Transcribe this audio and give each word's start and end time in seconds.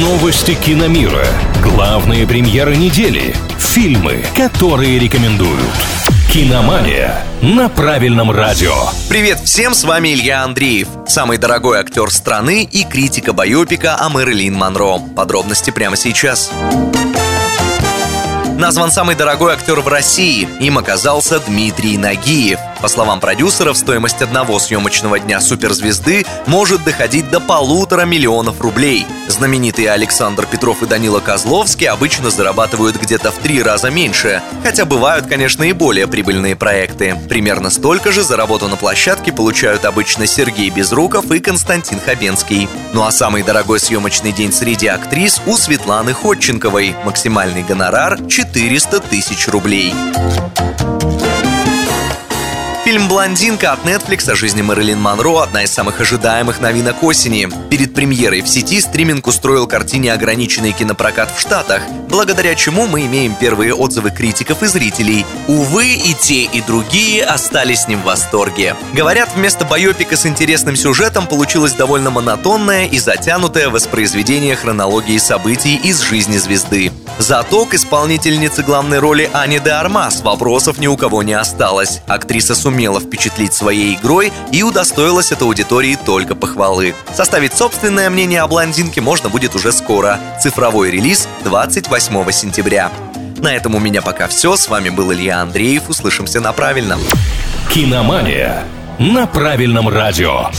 Новости 0.00 0.54
киномира. 0.54 1.26
Главные 1.62 2.26
премьеры 2.26 2.76
недели. 2.76 3.36
Фильмы, 3.58 4.24
которые 4.34 4.98
рекомендуют. 4.98 5.60
Киномания 6.32 7.22
на 7.42 7.68
правильном 7.68 8.30
радио. 8.30 8.72
Привет 9.10 9.40
всем, 9.40 9.74
с 9.74 9.84
вами 9.84 10.14
Илья 10.14 10.44
Андреев. 10.44 10.88
Самый 11.06 11.36
дорогой 11.36 11.78
актер 11.78 12.10
страны 12.10 12.64
и 12.64 12.84
критика 12.84 13.34
байопика 13.34 13.98
о 14.00 14.08
Мэрилин 14.08 14.54
Монро. 14.54 14.98
Подробности 15.14 15.70
прямо 15.70 15.96
сейчас. 15.96 16.50
Назван 18.56 18.90
самый 18.90 19.14
дорогой 19.14 19.52
актер 19.52 19.80
в 19.80 19.88
России. 19.88 20.48
Им 20.60 20.78
оказался 20.78 21.38
Дмитрий 21.40 21.98
Нагиев. 21.98 22.58
По 22.82 22.88
словам 22.88 23.20
продюсеров, 23.20 23.78
стоимость 23.78 24.22
одного 24.22 24.58
съемочного 24.58 25.20
дня 25.20 25.40
суперзвезды 25.40 26.26
может 26.46 26.82
доходить 26.82 27.30
до 27.30 27.38
полутора 27.38 28.04
миллионов 28.04 28.60
рублей. 28.60 29.06
Знаменитые 29.28 29.92
Александр 29.92 30.46
Петров 30.46 30.82
и 30.82 30.86
Данила 30.86 31.20
Козловский 31.20 31.86
обычно 31.86 32.30
зарабатывают 32.30 32.96
где-то 32.96 33.30
в 33.30 33.36
три 33.36 33.62
раза 33.62 33.88
меньше, 33.88 34.42
хотя 34.64 34.84
бывают, 34.84 35.26
конечно, 35.26 35.62
и 35.62 35.70
более 35.70 36.08
прибыльные 36.08 36.56
проекты. 36.56 37.16
Примерно 37.28 37.70
столько 37.70 38.10
же 38.10 38.24
за 38.24 38.36
работу 38.36 38.66
на 38.66 38.76
площадке 38.76 39.32
получают 39.32 39.84
обычно 39.84 40.26
Сергей 40.26 40.68
Безруков 40.68 41.30
и 41.30 41.38
Константин 41.38 42.00
Хабенский. 42.00 42.68
Ну 42.92 43.04
а 43.04 43.12
самый 43.12 43.44
дорогой 43.44 43.78
съемочный 43.78 44.32
день 44.32 44.52
среди 44.52 44.88
актрис 44.88 45.40
у 45.46 45.56
Светланы 45.56 46.14
Ходченковой. 46.14 46.96
Максимальный 47.04 47.62
гонорар– 47.62 48.18
400 48.28 48.98
тысяч 48.98 49.46
рублей. 49.46 49.94
Фильм 52.92 53.08
«Блондинка» 53.08 53.72
от 53.72 53.86
Netflix 53.86 54.30
о 54.30 54.34
жизни 54.34 54.60
Мэрилин 54.60 55.00
Монро– 55.00 55.40
одна 55.42 55.62
из 55.62 55.72
самых 55.72 56.02
ожидаемых 56.02 56.60
новинок 56.60 57.02
осени. 57.02 57.48
Перед 57.70 57.94
премьерой 57.94 58.42
в 58.42 58.48
сети 58.48 58.82
стриминг 58.82 59.26
устроил 59.26 59.66
картине 59.66 60.12
ограниченный 60.12 60.72
кинопрокат 60.72 61.34
в 61.34 61.40
Штатах, 61.40 61.80
благодаря 62.10 62.54
чему 62.54 62.86
мы 62.86 63.06
имеем 63.06 63.34
первые 63.34 63.72
отзывы 63.72 64.10
критиков 64.10 64.62
и 64.62 64.66
зрителей. 64.66 65.24
Увы, 65.48 65.86
и 65.86 66.12
те, 66.12 66.42
и 66.42 66.60
другие 66.60 67.24
остались 67.24 67.84
с 67.84 67.88
ним 67.88 68.02
в 68.02 68.04
восторге. 68.04 68.76
Говорят, 68.92 69.30
вместо 69.34 69.64
байопика 69.64 70.14
с 70.14 70.26
интересным 70.26 70.76
сюжетом 70.76 71.26
получилось 71.26 71.72
довольно 71.72 72.10
монотонное 72.10 72.84
и 72.84 72.98
затянутое 72.98 73.70
воспроизведение 73.70 74.54
хронологии 74.54 75.16
событий 75.16 75.76
из 75.76 76.00
жизни 76.00 76.36
звезды. 76.36 76.92
Зато 77.18 77.64
к 77.64 77.74
исполнительнице 77.74 78.62
главной 78.62 78.98
роли 78.98 79.30
Ани 79.32 79.60
де 79.60 79.70
Армас 79.70 80.20
вопросов 80.20 80.78
ни 80.78 80.88
у 80.88 80.98
кого 80.98 81.22
не 81.22 81.32
осталось. 81.32 82.00
Актриса 82.06 82.54
сумела 82.54 82.81
впечатлить 83.00 83.52
своей 83.52 83.94
игрой 83.94 84.32
и 84.50 84.62
удостоилась 84.62 85.32
от 85.32 85.42
аудитории 85.42 85.96
только 86.04 86.34
похвалы. 86.34 86.94
Составить 87.14 87.54
собственное 87.54 88.10
мнение 88.10 88.42
о 88.42 88.48
блондинке 88.48 89.00
можно 89.00 89.28
будет 89.28 89.54
уже 89.54 89.72
скоро. 89.72 90.18
Цифровой 90.40 90.90
релиз 90.90 91.28
28 91.44 92.30
сентября. 92.30 92.90
На 93.38 93.54
этом 93.54 93.74
у 93.74 93.80
меня 93.80 94.02
пока 94.02 94.28
все. 94.28 94.56
С 94.56 94.68
вами 94.68 94.88
был 94.90 95.12
Илья 95.12 95.40
Андреев. 95.40 95.88
Услышимся 95.88 96.40
на 96.40 96.52
правильном. 96.52 97.00
Киномания 97.70 98.62
на 98.98 99.26
правильном 99.26 99.88
радио. 99.88 100.50